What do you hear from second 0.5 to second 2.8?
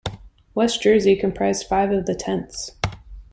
West Jersey comprised five of the tenths.